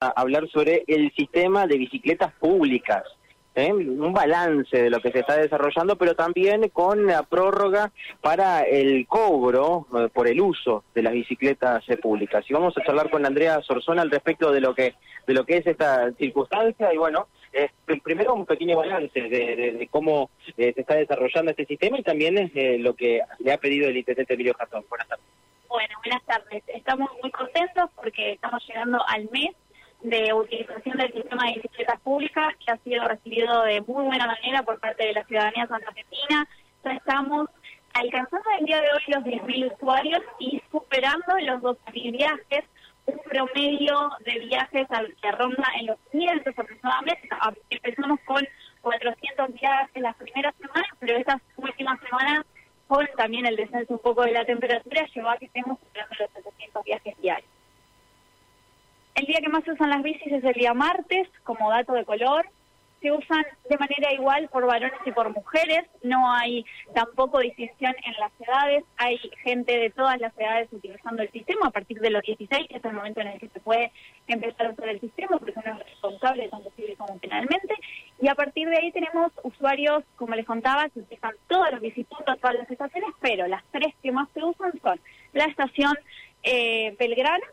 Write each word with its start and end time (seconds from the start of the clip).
hablar 0.00 0.48
sobre 0.48 0.82
el 0.86 1.12
sistema 1.12 1.66
de 1.66 1.76
bicicletas 1.76 2.32
públicas. 2.32 3.02
¿eh? 3.54 3.70
Un 3.70 4.14
balance 4.14 4.84
de 4.84 4.88
lo 4.88 4.98
que 5.00 5.12
se 5.12 5.18
está 5.18 5.36
desarrollando, 5.36 5.96
pero 5.96 6.14
también 6.14 6.70
con 6.70 7.06
la 7.06 7.22
prórroga 7.22 7.92
para 8.22 8.62
el 8.62 9.06
cobro 9.06 9.86
eh, 9.94 10.08
por 10.10 10.26
el 10.26 10.40
uso 10.40 10.84
de 10.94 11.02
las 11.02 11.12
bicicletas 11.12 11.86
eh, 11.88 11.98
públicas. 11.98 12.46
Y 12.48 12.54
vamos 12.54 12.74
a 12.78 12.82
charlar 12.82 13.10
con 13.10 13.26
Andrea 13.26 13.60
Sorzona 13.60 14.00
al 14.00 14.10
respecto 14.10 14.50
de 14.50 14.62
lo 14.62 14.74
que 14.74 14.94
de 15.26 15.34
lo 15.34 15.44
que 15.44 15.58
es 15.58 15.66
esta 15.66 16.10
circunstancia 16.12 16.92
y 16.94 16.96
bueno, 16.96 17.28
primero 18.02 18.34
un 18.34 18.46
pequeño 18.46 18.78
balance 18.78 19.20
de, 19.20 19.86
cómo 19.90 20.30
se 20.56 20.70
está 20.74 20.94
desarrollando 20.94 21.50
este 21.50 21.66
sistema 21.66 21.98
y 21.98 22.02
también 22.02 22.50
lo 22.82 22.94
que 22.94 23.20
le 23.38 23.52
ha 23.52 23.58
pedido 23.58 23.88
el 23.88 23.98
intendente 23.98 24.32
Emilio 24.32 24.54
Jatón. 24.54 24.82
Buenas 24.88 25.08
tardes. 25.08 25.26
Bueno, 25.68 25.94
buenas 26.02 26.24
tardes. 26.24 26.64
Estamos 26.66 27.10
muy 27.22 27.30
contentos 27.30 27.90
porque 27.94 28.32
estamos 28.32 28.66
llegando 28.66 28.98
al 29.06 29.28
mes 29.30 29.54
de 30.02 30.32
utilización 30.32 30.96
del 30.96 31.12
sistema 31.12 31.44
de 31.44 31.54
bicicletas 31.54 32.00
públicas 32.00 32.54
que 32.64 32.72
ha 32.72 32.76
sido 32.78 33.06
recibido 33.06 33.62
de 33.64 33.80
muy 33.82 34.04
buena 34.04 34.26
manera 34.26 34.62
por 34.62 34.78
parte 34.80 35.06
de 35.06 35.12
la 35.12 35.24
ciudadanía 35.24 35.66
santafesina. 35.66 36.48
Ya 36.84 36.92
estamos 36.92 37.48
alcanzando 37.92 38.48
el 38.58 38.66
día 38.66 38.80
de 38.80 38.88
hoy 38.92 39.02
los 39.08 39.24
10.000 39.24 39.74
usuarios 39.74 40.22
y 40.38 40.62
superando 40.70 41.38
los 41.40 41.60
12.000 41.60 42.12
viajes, 42.12 42.64
un 43.06 43.18
promedio 43.28 44.10
de 44.24 44.38
viajes 44.40 44.86
que 45.20 45.32
ronda 45.32 45.68
en 45.78 45.86
los 45.86 45.98
500 46.12 46.58
aproximadamente. 46.58 47.28
Empezamos 47.68 48.20
con 48.24 48.46
400 48.80 49.52
viajes 49.52 50.02
las 50.02 50.16
primeras 50.16 50.54
semanas, 50.56 50.90
pero 50.98 51.16
estas 51.16 51.42
últimas 51.56 52.00
semanas, 52.00 52.46
con 52.88 53.06
también 53.16 53.46
el 53.46 53.56
descenso 53.56 53.94
un 53.94 54.00
poco 54.00 54.22
de 54.22 54.32
la 54.32 54.44
temperatura, 54.44 55.06
llevó 55.14 55.30
a 55.30 55.36
que 55.36 55.46
estemos 55.46 55.78
superando 55.80 56.14
los 56.18 56.30
700 56.32 56.84
viajes 56.84 57.18
diarios. 57.20 57.59
El 59.20 59.26
día 59.26 59.40
que 59.42 59.50
más 59.50 59.62
se 59.64 59.72
usan 59.72 59.90
las 59.90 60.02
bicis 60.02 60.32
es 60.32 60.42
el 60.42 60.54
día 60.54 60.72
martes, 60.72 61.28
como 61.44 61.68
dato 61.68 61.92
de 61.92 62.06
color. 62.06 62.46
Se 63.02 63.12
usan 63.12 63.44
de 63.68 63.76
manera 63.76 64.14
igual 64.14 64.48
por 64.48 64.64
varones 64.64 64.98
y 65.04 65.12
por 65.12 65.28
mujeres. 65.28 65.84
No 66.02 66.32
hay 66.32 66.64
tampoco 66.94 67.38
distinción 67.40 67.94
en 68.02 68.14
las 68.14 68.32
edades. 68.40 68.82
Hay 68.96 69.18
gente 69.44 69.78
de 69.78 69.90
todas 69.90 70.18
las 70.20 70.32
edades 70.38 70.72
utilizando 70.72 71.20
el 71.20 71.30
sistema 71.32 71.66
a 71.66 71.70
partir 71.70 72.00
de 72.00 72.08
los 72.08 72.22
16, 72.22 72.66
que 72.66 72.78
es 72.78 72.84
el 72.86 72.94
momento 72.94 73.20
en 73.20 73.26
el 73.26 73.38
que 73.38 73.50
se 73.50 73.60
puede 73.60 73.92
empezar 74.26 74.68
a 74.68 74.70
usar 74.70 74.88
el 74.88 75.00
sistema, 75.00 75.36
porque 75.36 75.52
uno 75.54 75.70
es 75.70 75.84
responsable 75.84 76.48
tanto 76.48 76.70
civil 76.70 76.96
como 76.96 77.18
penalmente. 77.18 77.74
Y 78.22 78.28
a 78.28 78.34
partir 78.34 78.70
de 78.70 78.78
ahí 78.78 78.90
tenemos 78.90 79.32
usuarios, 79.42 80.02
como 80.16 80.34
les 80.34 80.46
contaba, 80.46 80.88
que 80.88 81.00
utilizan 81.00 81.34
todos 81.46 81.72
los 81.72 81.82
bicipuntos, 81.82 82.40
todas 82.40 82.56
las 82.56 82.70
estaciones, 82.70 83.10
pero 83.20 83.46
las 83.48 83.64
tres 83.70 83.94
que 84.02 84.12
más 84.12 84.30
se 84.32 84.42
usan 84.42 84.72
son 84.80 84.98
la 85.34 85.44
estación 85.44 85.92
eh, 86.42 86.96
Belgrano, 86.98 87.44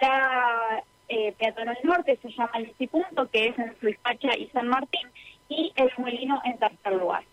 la 0.00 0.82
eh, 1.08 1.34
peatonal 1.38 1.78
norte 1.82 2.18
se 2.22 2.30
llama 2.30 2.52
el 2.54 2.88
Punto, 2.88 3.28
que 3.30 3.48
es 3.48 3.58
en 3.58 3.78
Suipacha 3.80 4.36
y 4.36 4.48
San 4.48 4.68
Martín, 4.68 5.08
y 5.48 5.72
el 5.76 5.90
molino 5.98 6.40
en 6.44 6.58
tercer 6.58 6.92
lugar. 6.94 7.24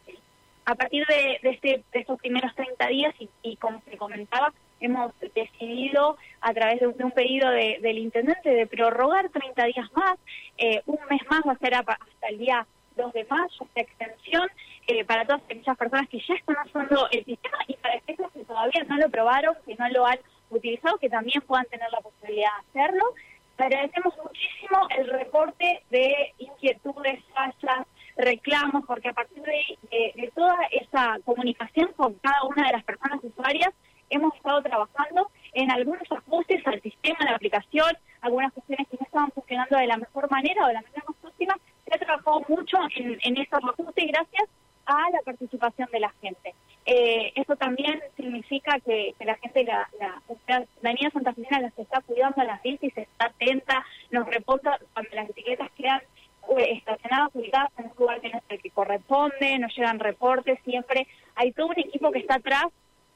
A 0.65 0.75
partir 0.75 1.05
de, 1.07 1.39
este, 1.43 1.83
de 1.91 1.99
estos 1.99 2.19
primeros 2.19 2.53
30 2.55 2.87
días, 2.87 3.15
y, 3.41 3.55
como 3.55 3.81
se 3.89 3.97
comentaba, 3.97 4.53
hemos 4.79 5.13
decidido 5.33 6.17
a 6.41 6.53
través 6.53 6.79
de 6.79 6.87
un, 6.87 7.11
pedido 7.11 7.49
del 7.49 7.97
intendente 7.97 8.49
de 8.49 8.67
prorrogar 8.67 9.29
30 9.29 9.65
días 9.65 9.91
más, 9.93 10.17
eh, 10.57 10.81
un 10.85 10.99
mes 11.09 11.21
más 11.29 11.41
va 11.47 11.53
a 11.53 11.57
ser 11.57 11.73
hasta 11.73 12.27
el 12.29 12.37
día 12.37 12.67
2 12.95 13.13
de 13.13 13.25
mayo, 13.25 13.47
esta 13.61 13.81
extensión 13.81 14.47
eh, 14.87 15.05
para 15.05 15.25
todas 15.25 15.41
aquellas 15.43 15.77
personas 15.77 16.09
que 16.09 16.19
ya 16.19 16.35
están 16.35 16.55
usando 16.65 17.07
el 17.11 17.25
sistema 17.25 17.57
y 17.67 17.73
para 17.75 17.95
aquellos 17.95 18.31
que 18.31 18.43
todavía 18.43 18.83
no 18.87 18.97
lo 18.97 19.09
probaron, 19.09 19.55
que 19.65 19.75
no 19.75 19.89
lo 19.89 20.05
han 20.05 20.19
utilizado, 20.49 20.97
que 20.97 21.09
también 21.09 21.41
puedan 21.41 21.65
tener 21.65 21.87
la 21.91 21.99
posibilidad 21.99 22.08
de 22.35 22.45
hacerlo. 22.45 23.03
Agradecemos 23.57 24.13
muchísimo 24.23 24.87
el 24.97 25.07
reporte 25.09 25.83
de 25.89 26.33
inquietudes, 26.37 27.23
fallas, 27.33 27.85
reclamos, 28.15 28.85
porque 28.85 29.09
a 29.09 29.13
partir 29.13 29.43
de, 29.43 30.31
toda 30.33 30.55
esa 30.71 31.17
comunicación 31.25 31.91
con 31.97 32.13
cada 32.15 32.43
una 32.43 32.67
de 32.67 32.73
las 32.73 32.83
personas 32.83 33.19
usuarias, 33.23 33.73
hemos 34.09 34.33
estado 34.35 34.61
trabajando 34.61 35.29
en 35.53 35.71
algunos 35.71 36.09
ajustes 36.09 36.65
al 36.65 36.81
sistema, 36.81 37.17
de 37.19 37.25
la 37.25 37.35
aplicación, 37.35 37.91
algunas 38.21 38.53
cuestiones 38.53 38.87
que 38.87 38.97
no 38.97 39.05
estaban 39.05 39.31
funcionando 39.31 39.77
de 39.77 39.87
la 39.87 39.97
mejor 39.97 40.31
manera 40.31 40.63
o 40.63 40.67
de 40.67 40.73
la 40.73 40.81
manera 40.81 41.03
más 41.07 41.17
óptima. 41.23 41.55
Se 41.85 41.95
ha 41.95 41.99
trabajado 41.99 42.43
mucho 42.47 42.77
en, 42.95 43.19
en 43.21 43.37
esos 43.37 43.59
ajustes 43.61 44.07
gracias 44.07 44.49
a 44.85 45.09
la 45.11 45.21
participación 45.23 45.87
de 45.91 45.99
la 45.99 46.13
gente. 46.21 46.55
Eh, 46.91 47.33
eso 47.35 47.55
también 47.55 48.01
significa 48.17 48.79
que, 48.79 49.13
la 49.19 49.35
gente, 49.35 49.63
la, 49.63 49.87
la, 49.99 50.65
la 50.81 51.11
Santa 51.11 51.33
Fe 51.33 51.45
las 51.51 51.77
está 51.77 52.01
cuidando 52.01 52.41
a 52.41 52.45
las 52.45 52.63
bicis, 52.63 52.97
está 52.97 53.25
atenta, 53.25 53.85
nos 54.09 54.25
reporta 54.25 54.79
cuando 54.93 55.11
las 55.13 55.27
bicicletas 55.27 55.69
quedan 55.77 56.01
eh, 56.57 56.77
estacionadas, 56.77 57.29
ubicadas 57.35 57.69
en 57.77 57.85
un 57.85 57.91
lugar 57.95 58.19
que 58.21 58.29
no 58.29 58.39
es 58.39 58.43
el 58.49 58.59
que 58.59 58.71
corresponde, 58.71 59.59
nos 59.59 59.75
llegan 59.77 59.99
reportes, 59.99 60.57
siempre 60.65 61.05
hay 61.35 61.51
todo 61.51 61.67
un 61.67 61.79
equipo 61.79 62.11
que 62.11 62.19
está 62.19 62.37
atrás, 62.37 62.65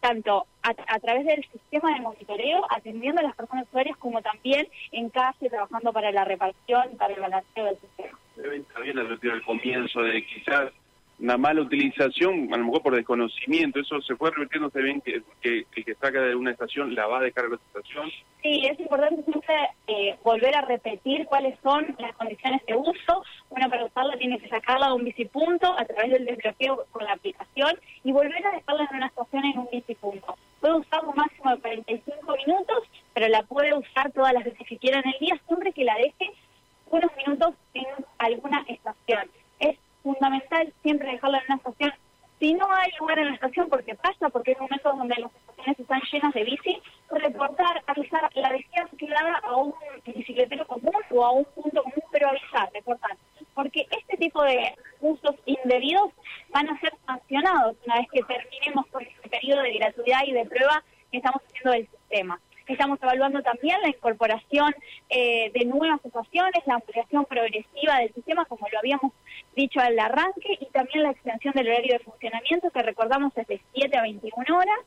tanto 0.01 0.45
a, 0.61 0.99
través 0.99 1.25
del 1.25 1.43
sistema 1.51 1.95
de 1.95 2.01
monitoreo, 2.01 2.67
atendiendo 2.69 3.21
a 3.21 3.23
las 3.23 3.35
personas 3.35 3.65
usuarias, 3.69 3.97
como 3.97 4.21
también 4.21 4.67
en 4.91 5.09
calle, 5.09 5.49
trabajando 5.49 5.91
para 5.91 6.11
la 6.11 6.25
reparación 6.25 6.89
y 6.91 6.95
para 6.95 7.15
el 7.15 7.21
balanceo 7.21 7.65
del 7.65 7.79
sistema. 7.79 8.19
El 8.37 9.43
comienzo 9.43 10.01
de 10.03 10.25
quizás 10.25 10.71
una 11.23 11.37
mala 11.37 11.61
utilización, 11.61 12.53
a 12.53 12.57
lo 12.57 12.65
mejor 12.65 12.81
por 12.81 12.95
desconocimiento, 12.95 13.79
eso 13.79 14.01
se 14.01 14.13
fue 14.17 14.29
repitiendo 14.31 14.69
bien 14.73 14.99
que, 14.99 15.23
que 15.41 15.65
el 15.73 15.85
que 15.85 15.95
saca 15.95 16.21
de 16.21 16.35
una 16.35 16.51
estación 16.51 16.93
la 16.93 17.07
va 17.07 17.19
a 17.19 17.21
dejar 17.21 17.47
de 17.47 17.55
otra 17.55 17.65
estación. 17.67 18.11
Sí, 18.41 18.65
es 18.69 18.77
importante 18.77 19.23
siempre 19.23 19.55
eh, 19.87 20.17
volver 20.21 20.53
a 20.53 20.61
repetir 20.63 21.25
cuáles 21.27 21.57
son 21.63 21.95
las 21.97 22.13
condiciones 22.17 22.61
de 22.65 22.75
uso. 22.75 23.23
Bueno, 23.49 23.69
para 23.69 23.85
usarla 23.85 24.17
tiene 24.17 24.37
que 24.37 24.49
sacarla 24.49 24.87
de 24.87 24.93
un 24.95 25.05
bicipunto 25.05 25.73
a 25.79 25.85
través 25.85 26.11
del 26.11 26.25
desbloqueo 26.25 26.85
con 26.91 27.05
la 27.05 27.13
aplicación 27.13 27.79
y 28.03 28.11
volver 28.11 28.45
a 28.45 28.51
dejarla 28.51 28.85
en 28.91 28.97
una 28.97 29.07
estación 29.07 29.45
en 29.45 29.59
un 29.59 29.69
bicipunto. 29.71 30.35
Puede 30.59 30.73
usar 30.73 31.05
un 31.05 31.15
máximo 31.15 31.51
de 31.51 31.61
45 31.61 32.35
minutos, 32.45 32.83
pero 33.13 33.29
la 33.29 33.43
puede 33.43 33.73
usar 33.73 34.11
todas 34.11 34.33
las 34.33 34.43
veces 34.43 34.67
que 34.67 34.77
quiera 34.77 34.99
en 34.99 35.07
el 35.07 35.19
día, 35.21 35.39
siempre 35.47 35.71
que 35.71 35.85
la 35.85 35.95
deje 35.95 36.33
unos 36.91 37.11
minutos 37.15 37.55
en 37.73 37.85
alguna 38.17 38.65
estación 38.67 39.29
fundamental 40.03 40.71
siempre 40.83 41.11
dejarlo 41.11 41.37
en 41.37 41.43
una 41.47 41.55
estación. 41.55 41.93
Si 42.39 42.53
no 42.53 42.67
hay 42.83 42.91
lugar 42.99 43.19
en 43.19 43.27
la 43.27 43.33
estación, 43.35 43.69
porque 43.69 43.95
pasa, 43.95 44.29
porque 44.29 44.51
hay 44.51 44.57
momentos 44.59 44.97
donde 44.97 45.15
las 45.15 45.31
estaciones 45.33 45.79
están 45.79 46.01
llenas 46.11 46.33
de 46.33 46.43
bici, 46.43 46.81
reportar, 47.09 47.81
avisar, 47.87 48.29
la 48.35 48.49
alquilada 48.49 49.37
a 49.43 49.55
un 49.55 49.73
bicicletero 50.05 50.67
común 50.67 50.93
o 51.11 51.25
a 51.25 51.31
un 51.31 51.45
punto 51.45 51.83
común, 51.83 52.03
pero 52.11 52.29
avisar, 52.29 52.69
reportar. 52.73 53.17
Porque 53.53 53.87
este 53.89 54.17
tipo 54.17 54.43
de 54.43 54.75
usos 54.99 55.35
indebidos 55.45 56.11
van 56.49 56.69
a 56.69 56.79
ser 56.79 56.93
sancionados 57.05 57.77
una 57.85 57.97
vez 57.97 58.07
que 58.11 58.23
terminemos 58.23 58.85
con 58.87 59.03
este 59.03 59.29
periodo 59.29 59.61
de 59.61 59.73
gratuidad 59.73 60.21
y 60.25 60.33
de 60.33 60.45
prueba 60.45 60.83
que 61.11 61.17
estamos 61.17 61.41
haciendo 61.43 61.71
del 61.71 61.87
sistema. 61.87 62.39
Estamos 62.67 62.97
evaluando 63.01 63.41
también 63.41 63.81
la 63.81 63.89
incorporación 63.89 64.73
eh, 65.09 65.51
de 65.53 65.65
nuevas 65.65 65.99
estaciones, 66.03 66.63
la 66.65 66.75
ampliación 66.75 67.25
progresiva 67.25 67.97
del 67.99 68.13
sistema, 68.13 68.45
como 68.45 68.67
lo 68.71 68.79
habíamos 68.79 69.11
dicho 69.55 69.79
al 69.79 69.99
arranque, 69.99 70.57
y 70.59 70.65
también 70.67 71.03
la 71.03 71.11
extensión 71.11 71.53
del 71.53 71.67
horario 71.67 71.93
de 71.93 72.03
funcionamiento, 72.03 72.69
que 72.71 72.81
recordamos 72.81 73.31
es 73.37 73.47
de 73.47 73.61
7 73.73 73.97
a 73.97 74.01
21 74.01 74.57
horas, 74.57 74.79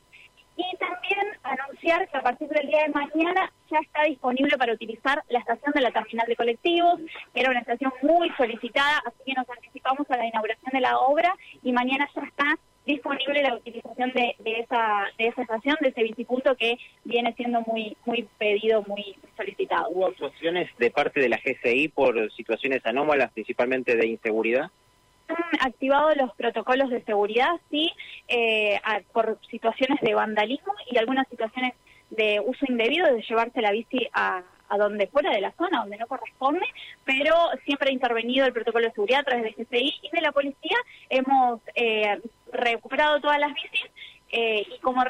y 0.57 0.77
también 0.77 1.37
anunciar 1.43 2.09
que 2.09 2.17
a 2.17 2.21
partir 2.21 2.47
del 2.49 2.67
día 2.67 2.83
de 2.83 2.89
mañana 2.89 3.51
ya 3.69 3.79
está 3.79 4.03
disponible 4.03 4.57
para 4.57 4.73
utilizar 4.73 5.23
la 5.29 5.39
estación 5.39 5.71
de 5.71 5.81
la 5.81 5.91
terminal 5.91 6.27
de 6.27 6.35
colectivos, 6.35 6.99
que 7.33 7.41
era 7.41 7.51
una 7.51 7.59
estación 7.59 7.93
muy 8.01 8.29
solicitada, 8.31 9.03
así 9.05 9.17
que 9.25 9.33
nos 9.33 9.49
anticipamos 9.49 10.09
a 10.09 10.17
la 10.17 10.25
inauguración 10.25 10.71
de 10.73 10.81
la 10.81 10.97
obra 10.97 11.33
y 11.61 11.71
mañana 11.71 12.09
ya 12.15 12.23
está 12.23 12.57
disponible 12.87 13.43
la 13.43 13.55
utilización 13.55 14.11
de, 14.13 14.35
esa 14.45 15.05
de 15.17 15.27
esa 15.27 15.41
estación, 15.41 15.75
de 15.81 15.89
ese 15.89 16.03
bicipunto 16.03 16.55
que 16.55 16.77
viene 17.03 17.33
siendo 17.33 17.61
muy 17.61 17.95
muy 18.05 18.27
pedido, 18.37 18.81
muy 18.87 19.15
¿Hubo 19.89 20.07
actuaciones 20.07 20.69
de 20.77 20.91
parte 20.91 21.19
de 21.19 21.29
la 21.29 21.37
GCI 21.37 21.89
por 21.89 22.31
situaciones 22.33 22.85
anómalas, 22.85 23.31
principalmente 23.31 23.95
de 23.95 24.07
inseguridad? 24.07 24.69
Han 25.27 25.67
activado 25.67 26.13
los 26.15 26.33
protocolos 26.35 26.89
de 26.89 27.03
seguridad, 27.03 27.51
sí, 27.69 27.91
eh, 28.27 28.79
por 29.11 29.37
situaciones 29.49 29.99
de 30.01 30.13
vandalismo 30.13 30.73
y 30.89 30.97
algunas 30.97 31.27
situaciones 31.27 31.73
de 32.09 32.39
uso 32.39 32.65
indebido, 32.67 33.13
de 33.13 33.21
llevarse 33.21 33.61
la 33.61 33.71
bici 33.71 34.07
a, 34.13 34.43
a 34.69 34.77
donde 34.77 35.07
fuera 35.07 35.31
de 35.31 35.41
la 35.41 35.51
zona, 35.53 35.81
donde 35.81 35.97
no 35.97 36.07
corresponde, 36.07 36.65
pero 37.05 37.33
siempre 37.65 37.89
ha 37.89 37.93
intervenido 37.93 38.45
el 38.45 38.53
protocolo 38.53 38.85
de 38.85 38.93
seguridad 38.93 39.21
a 39.21 39.23
través 39.23 39.43
de 39.43 39.63
GCI 39.63 39.93
y 40.03 40.09
de 40.11 40.21
la 40.21 40.31
policía. 40.31 40.77
Hemos 41.09 41.61
eh, 41.75 42.21
recuperado 42.51 43.19
todas 43.19 43.39
las 43.39 43.53
bicis 43.53 43.91
Eh, 44.39 44.67
y 44.71 44.79
como 44.81 45.03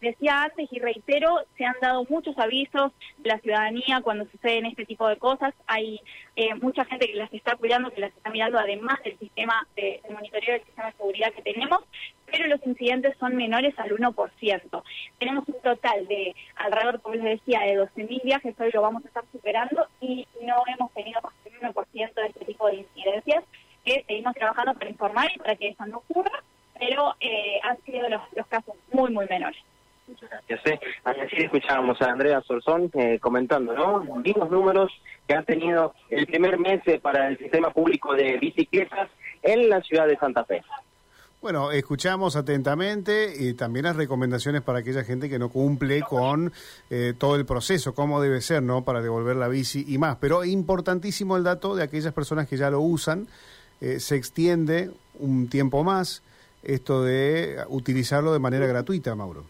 decía 0.00 0.44
antes 0.44 0.66
y 0.72 0.78
reitero, 0.78 1.44
se 1.58 1.66
han 1.66 1.74
dado 1.82 2.06
muchos 2.08 2.38
avisos 2.38 2.90
de 3.18 3.28
la 3.28 3.38
ciudadanía 3.40 4.00
cuando 4.00 4.24
suceden 4.30 4.64
este 4.64 4.86
tipo 4.86 5.06
de 5.08 5.18
cosas. 5.18 5.52
Hay 5.66 6.00
eh, 6.36 6.54
mucha 6.54 6.86
gente 6.86 7.06
que 7.06 7.16
las 7.16 7.30
está 7.34 7.56
cuidando, 7.56 7.90
que 7.90 8.00
las 8.00 8.16
está 8.16 8.30
mirando, 8.30 8.58
además 8.58 8.98
del 9.04 9.18
sistema 9.18 9.68
de, 9.76 10.00
monitoreo 10.08 10.54
del 10.54 10.64
sistema 10.64 10.86
de 10.86 10.96
seguridad 10.96 11.34
que 11.34 11.42
tenemos, 11.42 11.80
pero 12.24 12.46
los 12.46 12.66
incidentes 12.66 13.14
son 13.18 13.36
menores 13.36 13.78
al 13.78 13.90
1%. 13.90 14.82
Tenemos 15.18 15.46
un 15.46 15.60
total 15.60 16.08
de 16.08 16.34
alrededor, 16.54 17.02
como 17.02 17.16
les 17.16 17.24
decía, 17.24 17.60
de 17.60 17.78
12.000 17.78 18.22
viajes, 18.22 18.54
hoy 18.58 18.70
lo 18.72 18.80
vamos 18.80 19.04
a 19.04 19.08
estar 19.08 19.24
superando 19.32 19.86
y 20.00 20.26
no 20.40 20.62
hemos 20.66 20.90
tenido 20.94 21.20
más 21.20 21.34
del 21.44 21.60
1% 21.60 22.14
de 22.14 22.26
este 22.26 22.44
tipo 22.46 22.68
de 22.68 22.76
incidencias 22.76 23.44
que 23.84 24.02
seguimos 24.06 24.34
trabajando 24.34 24.72
para 24.72 24.88
informar 24.88 25.28
y 25.34 25.38
para 25.40 25.56
que 25.56 25.68
eso 25.68 25.84
no 25.84 25.98
ocurra 25.98 26.42
pero 26.78 27.14
eh, 27.20 27.60
han 27.62 27.76
sido 27.84 28.08
los, 28.08 28.46
casos 28.48 28.74
muy, 28.92 29.10
muy 29.10 29.26
menores. 29.26 29.60
Muchas 30.06 30.30
gracias. 30.30 30.60
¿eh? 30.66 30.80
Así 31.04 31.36
escuchábamos 31.36 32.00
a 32.00 32.12
Andrea 32.12 32.40
Sorzón 32.42 32.90
eh, 32.94 33.18
comentando, 33.20 33.72
¿no? 33.74 34.00
Vimos 34.22 34.50
números 34.50 34.92
que 35.26 35.34
han 35.34 35.44
tenido 35.44 35.94
el 36.10 36.26
primer 36.26 36.58
mes 36.58 36.80
eh, 36.86 37.00
para 37.00 37.28
el 37.28 37.38
sistema 37.38 37.70
público 37.70 38.14
de 38.14 38.38
bicicletas 38.38 39.08
en 39.42 39.68
la 39.68 39.80
ciudad 39.80 40.06
de 40.06 40.16
Santa 40.16 40.44
Fe. 40.44 40.62
Bueno, 41.42 41.70
escuchamos 41.70 42.34
atentamente 42.34 43.32
y 43.36 43.54
también 43.54 43.84
las 43.84 43.96
recomendaciones 43.96 44.62
para 44.62 44.78
aquella 44.78 45.04
gente 45.04 45.28
que 45.28 45.38
no 45.38 45.48
cumple 45.48 46.00
con 46.00 46.52
todo 47.18 47.36
el 47.36 47.44
proceso, 47.44 47.94
cómo 47.94 48.20
debe 48.20 48.40
ser, 48.40 48.62
¿no? 48.62 48.84
Para 48.84 49.00
devolver 49.00 49.36
la 49.36 49.46
bici 49.46 49.84
y 49.86 49.98
más. 49.98 50.16
Pero 50.16 50.44
importantísimo 50.44 51.36
el 51.36 51.44
dato 51.44 51.76
de 51.76 51.84
aquellas 51.84 52.12
personas 52.14 52.48
que 52.48 52.56
ya 52.56 52.70
lo 52.70 52.80
usan, 52.80 53.28
se 53.78 54.16
extiende 54.16 54.90
un 55.20 55.48
tiempo 55.48 55.84
más 55.84 56.24
esto 56.66 57.02
de 57.02 57.58
utilizarlo 57.68 58.32
de 58.32 58.38
manera 58.38 58.66
gratuita, 58.66 59.14
Mauro. 59.14 59.44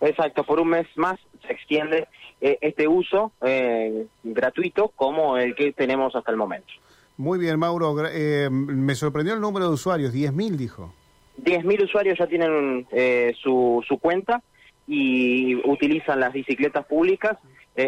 Exacto, 0.00 0.44
por 0.44 0.60
un 0.60 0.68
mes 0.68 0.86
más 0.96 1.18
se 1.46 1.52
extiende 1.52 2.08
eh, 2.40 2.58
este 2.62 2.88
uso 2.88 3.32
eh, 3.42 4.06
gratuito 4.22 4.88
como 4.96 5.36
el 5.36 5.54
que 5.54 5.72
tenemos 5.72 6.14
hasta 6.16 6.30
el 6.30 6.38
momento. 6.38 6.72
Muy 7.18 7.38
bien, 7.38 7.58
Mauro. 7.58 7.94
Eh, 8.10 8.48
me 8.50 8.94
sorprendió 8.94 9.34
el 9.34 9.40
número 9.40 9.66
de 9.66 9.74
usuarios, 9.74 10.14
10.000 10.14 10.50
dijo. 10.56 10.94
10.000 11.42 11.84
usuarios 11.84 12.18
ya 12.18 12.26
tienen 12.26 12.86
su, 13.42 13.82
su 13.86 13.98
cuenta 13.98 14.42
y 14.86 15.54
utilizan 15.68 16.20
las 16.20 16.32
bicicletas 16.32 16.84
públicas, 16.84 17.38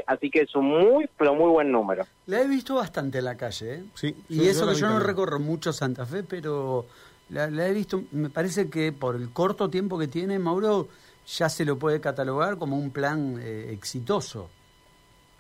así 0.06 0.30
que 0.30 0.42
es 0.42 0.54
un 0.54 0.66
muy, 0.66 1.08
pero 1.18 1.34
muy 1.34 1.50
buen 1.50 1.70
número. 1.70 2.06
La 2.26 2.40
he 2.40 2.46
visto 2.46 2.76
bastante 2.76 3.18
en 3.18 3.24
la 3.24 3.36
calle, 3.36 3.74
¿eh? 3.74 3.82
Sí. 3.94 4.14
Y 4.30 4.46
eso 4.46 4.66
que 4.66 4.74
yo 4.74 4.88
no 4.88 5.00
recorro 5.00 5.38
mucho 5.38 5.72
Santa 5.72 6.06
Fe, 6.06 6.22
pero 6.22 6.86
la, 7.32 7.66
he 7.66 7.72
visto, 7.72 8.02
me 8.12 8.28
parece 8.28 8.68
que 8.68 8.92
por 8.92 9.16
el 9.16 9.32
corto 9.32 9.70
tiempo 9.70 9.98
que 9.98 10.06
tiene, 10.06 10.38
Mauro, 10.38 10.88
ya 11.26 11.48
se 11.48 11.64
lo 11.64 11.78
puede 11.78 12.00
catalogar 12.00 12.58
como 12.58 12.76
un 12.76 12.90
plan 12.90 13.38
eh, 13.40 13.72
exitoso. 13.72 14.50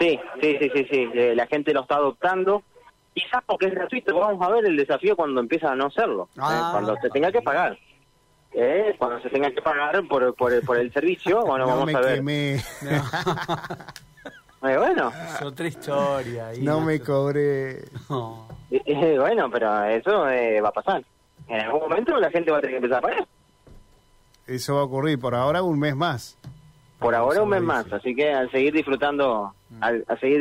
Sí, 0.00 0.18
sí, 0.40 0.56
sí, 0.58 0.70
sí, 0.74 0.86
sí. 0.90 1.08
Eh, 1.12 1.34
la 1.36 1.46
gente 1.46 1.74
lo 1.74 1.82
está 1.82 1.96
adoptando. 1.96 2.62
Quizás 3.14 3.42
porque 3.46 3.66
es 3.66 3.74
gratuito. 3.74 4.18
Vamos 4.18 4.44
a 4.46 4.50
ver 4.50 4.64
el 4.64 4.76
desafío 4.76 5.14
cuando 5.14 5.40
empieza 5.40 5.70
a 5.70 5.76
no 5.76 5.90
serlo. 5.90 6.30
Eh, 6.34 6.40
ah. 6.40 6.70
cuando 6.72 6.96
se 6.96 7.10
tenga 7.10 7.30
que 7.30 7.42
pagar. 7.42 7.78
cuando 8.98 9.20
se 9.20 9.28
tenga 9.28 9.50
que 9.50 9.60
pagar 9.60 10.02
por, 10.08 10.34
por, 10.34 10.64
por 10.64 10.78
el 10.78 10.90
servicio, 10.92 11.42
bueno, 11.44 11.66
vamos 11.66 11.94
a 11.94 12.00
ver. 12.00 12.22
bueno. 14.62 15.12
Es 15.26 15.42
otra 15.42 15.66
historia. 15.66 16.52
no 16.58 16.80
me 16.80 17.00
cobré. 17.00 17.84
bueno, 18.70 19.50
pero 19.50 19.84
eso 19.84 20.22
va 20.22 20.68
a 20.68 20.72
pasar 20.72 21.04
en 21.48 21.60
algún 21.60 21.80
momento 21.80 22.16
la 22.18 22.30
gente 22.30 22.50
va 22.50 22.58
a 22.58 22.60
tener 22.60 22.74
que 22.74 22.86
empezar 22.86 22.98
a 22.98 23.02
pagar. 23.02 23.26
Eso 24.46 24.74
va 24.74 24.80
a 24.80 24.84
ocurrir, 24.84 25.18
por 25.18 25.34
ahora 25.34 25.62
un 25.62 25.78
mes 25.78 25.94
más. 25.94 26.38
Por 26.98 27.14
ahora 27.14 27.42
un 27.42 27.48
mes 27.48 27.62
más, 27.62 27.92
así 27.92 28.14
que 28.14 28.32
al 28.32 28.50
seguir 28.50 28.72
disfrutando, 28.72 29.52
al, 29.80 30.04
a 30.06 30.16
seguir 30.16 30.40